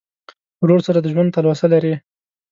[0.61, 1.93] ورور سره د ژوند تلوسه لرې.